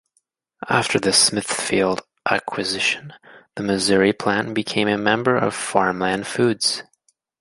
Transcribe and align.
After 0.67 0.99
the 0.99 1.13
Smithfield 1.13 2.01
acquisition, 2.27 3.13
the 3.55 3.61
Missouri 3.61 4.13
plant 4.13 4.55
became 4.55 4.87
a 4.87 4.97
member 4.97 5.37
of 5.37 5.53
Farmland 5.53 6.25
Foods. 6.25 6.81